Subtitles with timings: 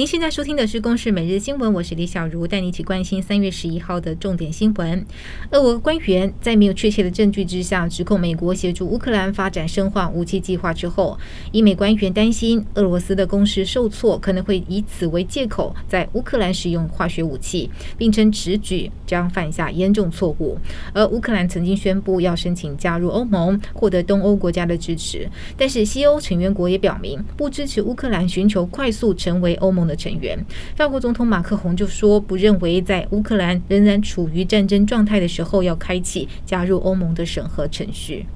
[0.00, 5.04] 您现在收听的是《公视每日新闻》，我是李小茹，带你一起关心三月十一号的重点新闻。
[5.50, 11.18] 俄国官员在没有确切的证据之下，指控美国协助乌克兰发展生化武器计划之后，
[11.52, 20.56] 英美官员担心俄罗斯的攻势受挫，可能会以此为借口在乌克兰使用化学武器，并称此举将犯下严重错误。
[20.94, 25.28] 而乌克兰曾经宣布要申请加入欧盟，获得东欧国家的支持，
[25.58, 30.38] 但是西欧成员国也表明不支持乌克兰寻求快速成为欧盟的成员，
[30.76, 38.26] 法国总统马克宏就说，不认为在乌克兰仍然处于战争状态的时候，要开启加入欧盟的审核程序。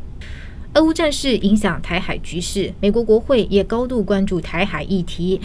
[0.75, 5.41] 俄乌战事影响台海局势，美国国会也高度关注台海议题。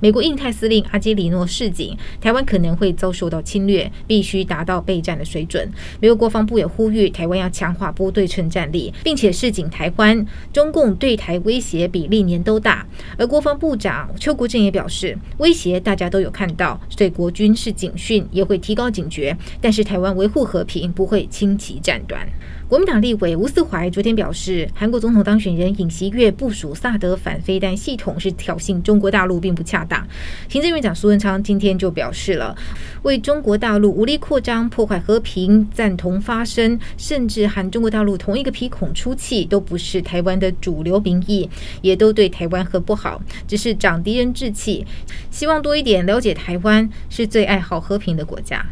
[0.00, 5.66] 美国印太司令阿基里诺示警，台湾可能会遭受到侵略，必须达到备战的水准。
[6.00, 12.86] 美国国防部也呼吁台湾要强化不对称战力，并且示警台湾，中共对台威胁比历年都大。
[13.16, 19.34] 而国防部长邱国正也表示，威胁大家都有看到，对国军是警讯，也会提高警觉。
[19.60, 22.28] 但是台湾维护和平不会轻启战端。
[22.68, 29.93] 国民党立委吴思怀昨天表示，韩国总统当选人尹锡悦部署萨德反飞弹系统是挑衅中国大陆，并不恰当。
[30.48, 32.56] 行政院长苏文昌今天就表示了，
[33.02, 41.48] 为中国大陆无力扩张、破坏和平赞同发声，甚至和中国大陆同一个鼻孔出气，都不是台湾的主流民意，
[41.82, 44.86] 也都对台湾很不好，只是长敌人志气，
[45.30, 48.64] 希望多一点了解台湾是最爱好和平的国家。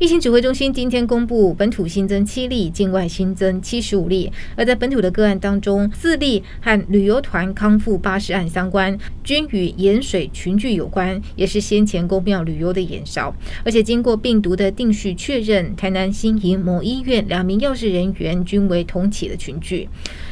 [0.00, 4.30] 疫情指挥中心今天公布，本土新增七例，境外新增七十五例。
[4.54, 13.34] 而在本土的个案当中，四例和旅游团康复巴士案相关，均与盐水群聚有关，也是先前公庙旅游的延烧。
[13.64, 19.88] 而且经过病毒的定序确认，台南新营某医院两名药事人员均为同起的群聚。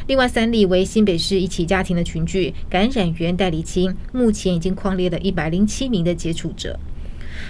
[0.07, 6.79] 另外三例为新北市一起家庭的群聚，感染源待厘清，目前已经匡列了一百零七名的接触者。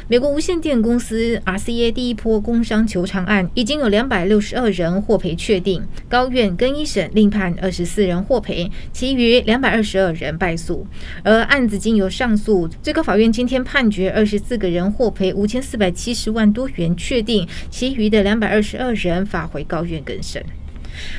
[0.09, 10.87] 美国无线电公司 RCA 第一波工伤求偿案已经有两百六十二人获赔确定，高院更一审另判二十四人获赔，其余两百二十二人败诉。
[11.23, 20.45] 而案子经由上诉，最高法院今天判决二十四个人获赔五千四百七十万多元确定，其余的两百二十二人发回高院更审。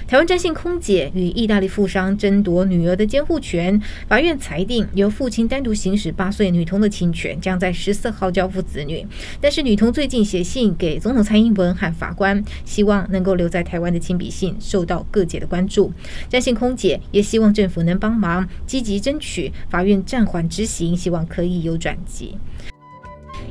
[0.07, 9.05] 台湾詹姓空姐与意大利富商争夺女儿的监护权，法院裁定由父亲单独行使八岁女童的亲权，将在十四号交付子女。
[9.41, 15.91] 但是女童最近写信给总统蔡英文和法官，希望能够留在台湾的亲笔信受到各界的关注。
[16.29, 22.37] 詹姓空姐也希望政府能帮忙积极争取法院暂缓执行，希望可以有转机。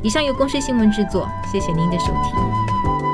[0.03, 3.06] 以上由公视新闻制作，谢谢您的收听。